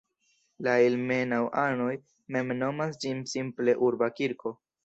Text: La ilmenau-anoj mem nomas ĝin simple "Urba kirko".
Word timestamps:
La 0.67 0.71
ilmenau-anoj 0.85 1.91
mem 2.37 2.51
nomas 2.65 2.99
ĝin 3.05 3.25
simple 3.37 3.81
"Urba 3.91 4.13
kirko". 4.23 4.57